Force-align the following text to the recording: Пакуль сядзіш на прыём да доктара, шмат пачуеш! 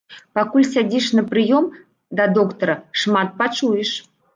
Пакуль 0.37 0.65
сядзіш 0.69 1.11
на 1.19 1.23
прыём 1.35 1.69
да 2.23 2.29
доктара, 2.41 2.81
шмат 3.05 3.27
пачуеш! 3.41 3.99